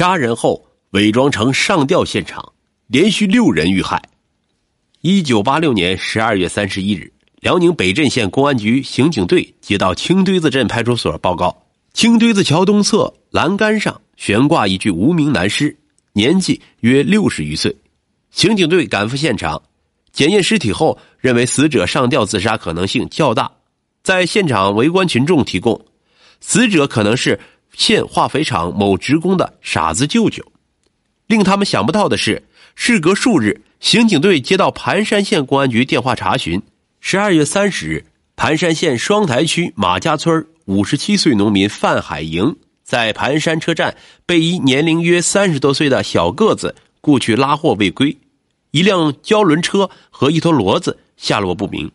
[0.00, 2.54] 杀人后伪装成上吊现场，
[2.86, 4.00] 连续六人遇害。
[5.02, 15.76] 一九八六年十二月三十一日，辽宁北镇县公安局刑警队接到青堆子镇派出所报告：青堆子桥东侧栏杆上悬挂一具无名男尸，
[16.14, 17.76] 年纪约六十余岁。
[18.30, 19.62] 刑警队赶赴现场，
[20.14, 23.52] 检验尸体后，认为死者上吊自杀可能性较大。
[24.02, 25.84] 在现场围观群众提供，
[26.40, 27.38] 死者可能是
[27.72, 30.44] 县化肥厂某职工的傻子舅舅。
[31.26, 32.42] 令他们想不到的是，
[32.74, 33.62] 事隔数日。
[33.80, 36.60] 刑警队接到盘山县公安局电话查询，
[37.00, 38.04] 十二月三十日，
[38.36, 43.96] 盘山县双台区马家村五十七岁农民范海营在盘山车站
[44.26, 48.18] 被一年龄约三十多岁的小个子雇去拉货未归，
[48.70, 51.90] 一辆胶轮车和一头骡子下落不明。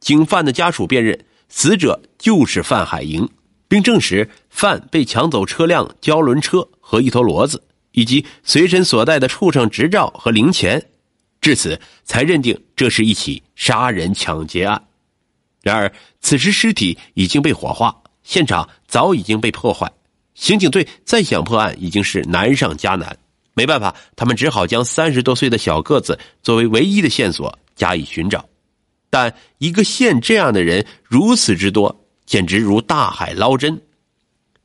[0.00, 3.26] 经范的家属辨认，死者就是范海营，
[3.66, 10.80] 并证实范被抢走车辆、胶轮车和一头骡子，以及随身所带的畜生执照和零钱。
[11.40, 14.80] 至此，才认定这是一起杀人抢劫案。
[15.60, 19.92] 然而，此时尸体已经被火化，现场早已经被破坏。
[20.36, 23.18] 刑警队再想破案已经是难上加难。
[23.54, 28.48] 没办法，他们只好将三十多岁的小个子作为唯一的线索加以寻找。
[29.10, 33.80] 但一个县这样的人如此之多，简直如大海捞针。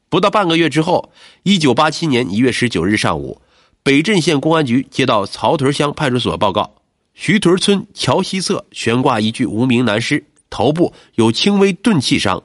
[0.09, 1.11] 不到半个月之后，
[1.43, 3.41] 一九八七年一月十九日上午。
[3.81, 6.75] 北镇县公安局接到曹屯乡派出所报告，
[7.13, 12.43] 徐屯村桥西侧悬挂一具无名男尸，头部有轻微钝器伤。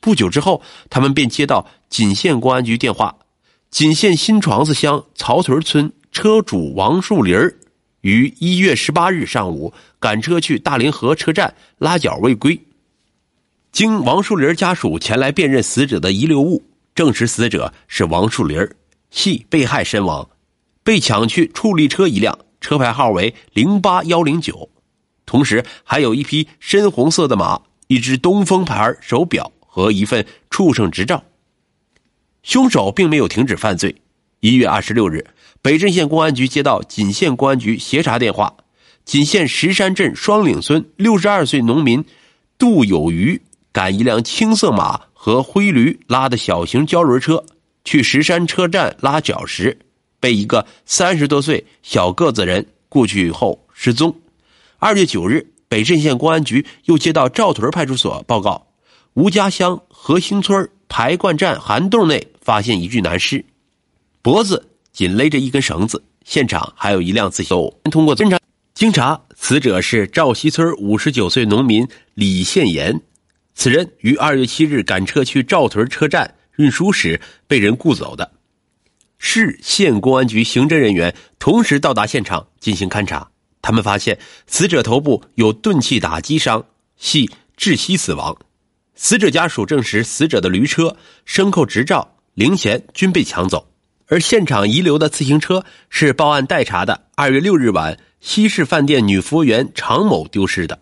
[0.00, 0.60] 不久之后，
[0.90, 3.16] 他们便接到锦县公安局电话，
[3.70, 7.36] 锦县新床子乡曹屯村车主王树林
[8.02, 12.60] 于一月十八日上午赶车去大凌河车站拉脚未归。
[13.72, 16.62] 经王树林家属前来辨认死者的遗留物，
[16.98, 18.58] 证实死者是王树林
[19.08, 20.28] 系被害身亡。
[20.82, 24.68] 被抢去处理车一辆，车牌号为零八幺零九，
[25.24, 31.22] 同时还有一匹深红色的马、一只东风牌手表和一份畜生执照。
[32.42, 33.94] 凶手并没有停止犯罪。
[34.40, 35.24] 一月二十六日，
[35.62, 38.56] 北镇县公安局接到锦县公安局协查电话，
[39.04, 42.04] 锦县石山镇双岭村六十二岁农民
[42.58, 47.44] 杜有余赶一辆青色马和灰驴拉的小型胶轮车
[47.84, 49.76] 去石山车站拉脚时。
[50.20, 54.12] 被一个三十多岁小个子人雇去后失踪。
[54.78, 58.66] 二月九日，北镇县公安局又接到赵屯派出所报告，
[59.14, 63.44] 吴家乡河兴村排灌站涵洞内发现一具男尸，
[64.22, 67.56] 脖子紧勒着一根绳子，现场还有一辆自行。
[67.88, 68.40] 通过侦查，
[68.74, 73.00] 经查，死者是赵西村五十九岁农民李宪言，
[73.58, 78.30] 此人于二月七日赶车去赵屯车站运输时被人雇走的。
[79.18, 83.28] 市县公安局刑侦人员同时到达现场进行勘查，
[83.60, 86.64] 他们发现死者头部有钝器打击伤，
[86.96, 88.38] 系窒息死亡。
[88.94, 90.96] 死者家属证实，死者的驴车、
[91.26, 93.72] 牲口执照、零钱均被抢走，
[94.06, 100.78] 而现场遗留的自行车是报案待查的二月六日晚西市饭店女服务员常某丢失的。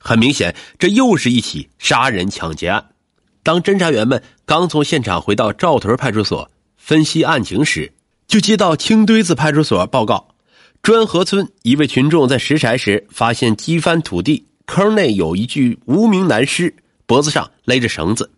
[0.00, 2.90] 很明显，这又是一起杀人抢劫案。
[3.42, 6.50] 当侦查员们刚从现场回到赵屯派出所。
[6.82, 7.92] 分析案情时，
[8.26, 10.34] 就接到青堆子派出所报告：
[10.82, 16.74] 砖河村一位群众在拾柴时发现基翻土地坑内有一具无名男尸，
[17.04, 18.30] 脖子上勒着绳子。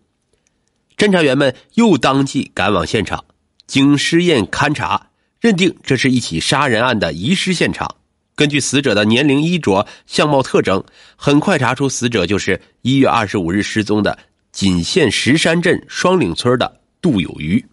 [0.97, 3.23] 侦查员们又当即赶往现场，
[3.65, 5.07] 经尸验勘查，
[5.39, 7.95] 认定这是一起杀人案的遗失现场。
[8.35, 10.83] 根据死者的年龄、衣着、相貌特征，
[11.15, 14.17] 很快查出死者就是一月二十五日失踪的
[14.51, 17.63] 锦县石山镇双岭村的杜有余。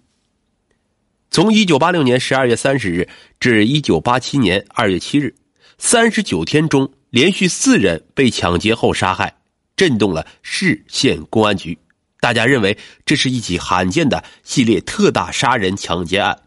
[1.30, 5.34] 从一九八六年十二月三十日至一九八七年二月七日，
[5.78, 9.36] 三十九天中连续四人被抢劫后杀害，
[9.76, 11.78] 震动了市县公安局。
[12.20, 12.76] 大家认为
[13.06, 16.42] 这是一起罕见的系列特大杀人抢劫案。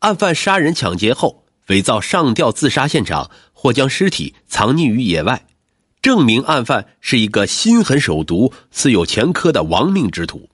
[0.00, 5.46] 案犯杀人抢劫后伪造上吊自杀现场，或将尸体藏匿于野外，
[6.02, 10.50] 证明案犯是一个心狠手毒、似有前科的亡命之徒。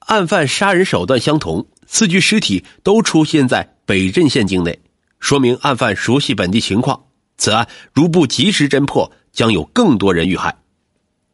[0.00, 1.66] 案犯杀人手段相同。
[1.88, 4.80] 四具尸体都出现在北镇县境内，
[5.20, 7.00] 说明案犯熟悉本地情况。
[7.38, 10.58] 此案如不及时侦破，将有更多人遇害。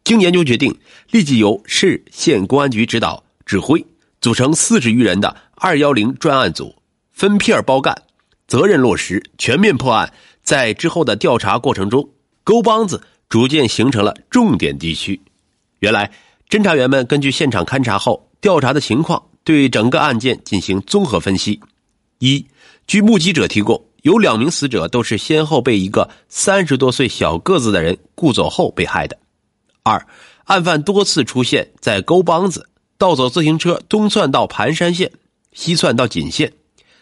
[0.04, 0.78] 经研究决定，
[1.10, 3.82] 立即由市县公安局指导指挥，
[4.20, 6.76] 组成四十余人的“二幺零”专案组，
[7.12, 7.96] 分片包干，
[8.46, 10.12] 责任落实，全面破案。
[10.42, 12.08] 在之后的调查过程中，
[12.44, 15.20] 沟帮子逐渐形成了重点地区。
[15.80, 16.10] 原来，
[16.48, 19.22] 侦查员们根据现场勘查后调查的情况。
[19.44, 21.58] 对整个案件进行综合分析，
[22.20, 22.46] 一，
[22.86, 29.18] 据目击者提供，有两名死者都是先后被一个三十多岁小个子的人雇走后被害的。
[29.82, 30.06] 二，
[30.44, 35.10] 案犯多次出现在沟帮子，盗走自行车，东窜到盘山县，
[35.52, 36.52] 西窜到锦县，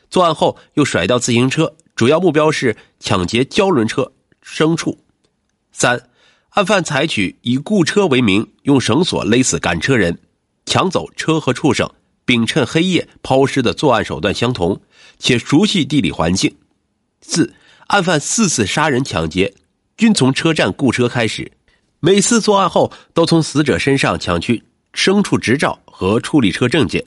[0.08, 4.12] 作案后又甩掉自行车，主要目标是抢劫胶轮车、
[4.44, 4.98] 牲畜。
[5.72, 6.08] 三，
[6.50, 10.20] 案犯采取以雇车为名，用绳索勒死赶车人，
[10.64, 11.90] 抢走车和畜生。
[12.26, 14.80] 并趁黑夜抛尸的作案手段相同，
[15.18, 16.54] 且熟悉地理环境。
[17.22, 17.52] 四，
[17.88, 19.52] 案犯四次杀人抢劫，
[19.96, 21.50] 均从车站雇车开始，
[21.98, 24.62] 每次作案后都从死者身上抢去
[24.92, 27.04] 牲畜执照和处理车证件，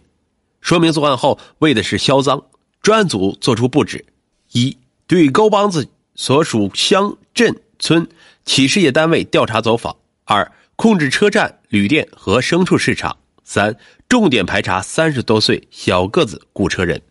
[0.59, 2.43] 说明作案后为的是销赃。
[2.81, 4.05] 专案组作出布置：
[4.51, 8.07] 一，对高帮子所属乡镇村
[8.45, 13.17] 企事业单位调查走访；二，控制车站、旅店和牲畜市场。
[13.43, 13.75] 三，
[14.07, 17.01] 重点排查三十多岁小个子雇车人。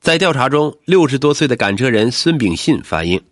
[0.00, 3.22] 在调查中，六十多岁的赶车人孙炳信反映，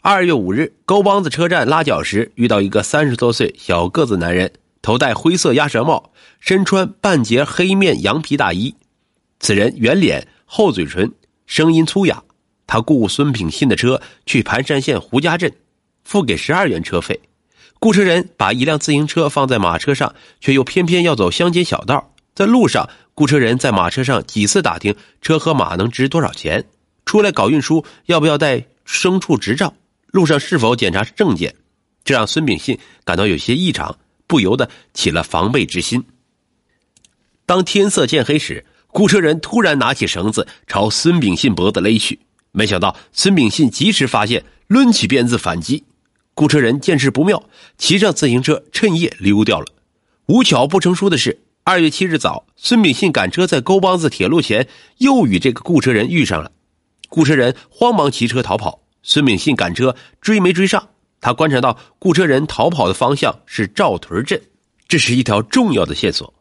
[0.00, 8.76] 二月五日，沟帮子车站拉脚时，遇到一个三十多岁小个子男人，头戴灰色鸭舌帽，身穿半截黑面羊皮大衣。
[9.40, 11.12] 此人圆脸、厚嘴唇，
[11.46, 12.22] 声音粗哑。
[12.66, 15.52] 他雇孙炳信的车去盘山县胡家镇，
[16.04, 17.20] 付给十二元车费。
[17.78, 22.12] 雇车人把一辆自行车放在马车上，却又偏偏要走乡间小道。
[22.34, 26.64] 在路上，雇车人在马车上几次打听车和马能值多少钱，
[27.04, 29.72] 出来搞运输要不要带牲畜执照，
[30.08, 31.54] 路上是否检查证件，
[32.04, 36.04] 这让孙炳信感到有些异常，不由得起了防备之心。
[37.46, 42.18] 当天色渐黑时，雇车人突然拿起绳子朝孙炳信脖子勒去，
[42.56, 45.84] 没想到孙炳信及时发现，抡起鞭子反击。
[46.34, 47.42] 雇车人见势不妙，
[47.76, 49.66] 骑上自行车趁夜溜掉了。
[50.24, 56.50] 无巧不成书的是，二月七日早，孙炳信赶车在沟帮子铁路前又与这个雇车人遇上了。
[57.10, 60.88] 雇车人慌忙骑车逃跑，孙炳信赶车追没追上。
[61.20, 64.40] 他观察到雇车人逃跑的方向是赵屯镇，
[64.88, 66.32] 这是一条重要的线索。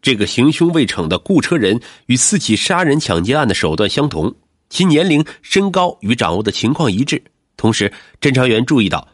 [0.00, 4.36] 这个行凶未逞的雇车人与四起杀人抢劫案的手段相同，
[4.74, 7.22] 其年龄、身高与掌握的情况一致。
[7.56, 9.06] 同时，侦查员注意到。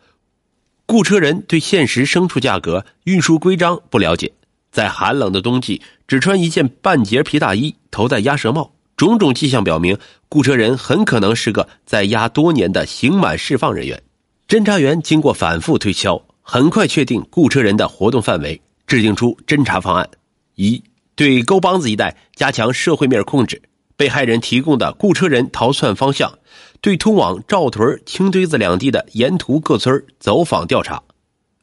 [0.87, 4.33] 雇车人对现实牲畜价格、运输规章不了解，
[4.73, 9.99] 在寒冷的冬季只穿一件半截皮大衣，头戴鸭舌帽，种种迹象表明，
[10.31, 14.03] 雇车人很可能是个在押多年的刑满释放人员。
[14.49, 20.09] 侦查员经过反复推敲，很快确定雇车人的活动范围，制定出侦查方案：
[20.55, 20.83] 一、
[21.15, 23.61] 对沟帮子一带加强社会面控制，
[24.00, 26.38] 被害人提供的雇车人逃窜方向。
[26.81, 31.02] 对通往赵屯、青堆子两地的沿途各村走访调查；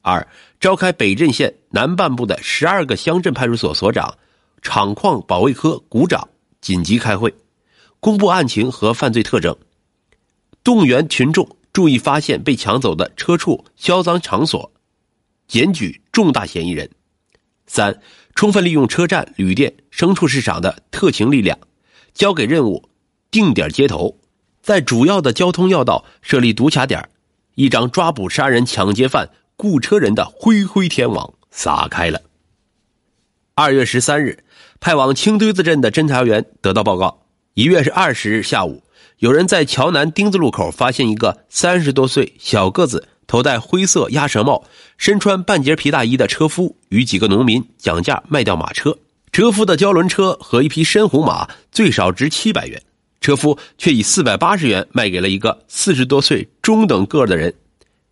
[0.04, 0.28] 二、
[0.60, 4.16] 召开北镇县南半部的十二个乡镇派出所所长、
[4.62, 6.30] 厂矿保卫科股长
[6.62, 7.34] 紧急开会，
[8.00, 9.57] 公布案情和犯罪特征，
[10.63, 14.72] 动员群众注意发现被抢走的车畜、销赃场所，
[15.48, 16.88] 检举重大嫌疑人；
[17.66, 18.00] 三、
[18.36, 21.57] 充分利用车站、旅店、牲畜市场的特情力量，
[22.18, 22.90] 交给任务，
[23.30, 24.18] 定点接头。
[24.64, 27.10] 在主要的交通要道设立堵卡点，
[27.54, 32.24] 一张抓捕杀人抢劫犯雇车人的恢恢天网撒开了。
[33.54, 34.44] 二月十三日，
[34.80, 37.24] 派往青堆子镇的侦查员得到报告：
[37.54, 38.84] 一月是二十日下午，
[39.19, 44.66] 有人在桥南丁字路口发现一个三十多岁小个子、头戴灰色鸭舌帽、
[44.97, 48.97] 身穿半截皮大衣的车夫与几个农民讲价卖掉马车。
[49.38, 52.82] 车夫的胶轮车和一匹深红马最少值七百元。
[53.22, 57.54] 车夫却以四百八十元卖给了一个四十多岁中等个的人。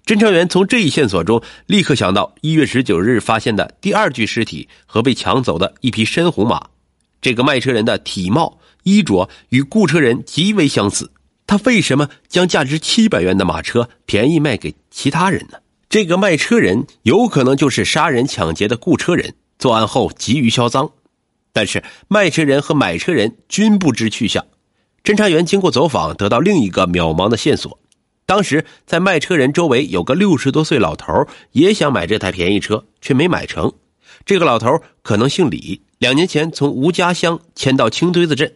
[0.06, 6.68] 侦查员从这一线索中立刻想到一月十九日发现的第二具尸体和被抢走的一匹深红马。
[7.20, 11.10] 这个卖车人的体貌、衣着与雇车人极为相似，
[11.48, 15.58] 他为什么将价值七百元的马车便宜卖给其他人呢？
[15.90, 20.92] 这个卖车人有可能就是杀人抢劫的雇车人，作案后急于销赃，
[21.56, 24.46] 但是卖车人和买车人均不知去向。
[25.06, 27.80] 侦查员经过走访，得到另一个渺茫的线索。
[28.26, 33.72] 当时在卖车人周围有个六十多岁老头，也想买这台便宜车，却没买成。
[34.26, 38.54] 这个老头可能姓李，两年前从吴家乡迁到青堆子镇，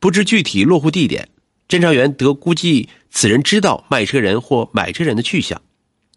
[0.00, 1.28] 不知具体落户地点。
[1.68, 5.60] 侦查员得估计此人知道卖车人或买车人的去向，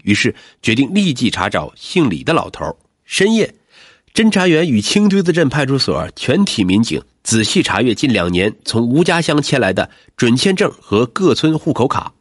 [0.03, 2.77] 于是决定立即查找姓李的老头。
[3.03, 3.53] 深夜。
[4.13, 12.11] 侦查员与青堆子镇派出所全体民警仔细查阅近两年从吴家乡迁来的准签证和各村户口卡，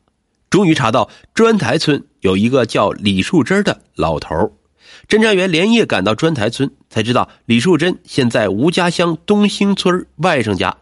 [0.50, 4.56] 终于查到砖台村有一个叫李树珍的老头。
[5.08, 10.76] 侦查员连夜赶到砖台村，才知道李树珍现在吴家乡东兴村外甥家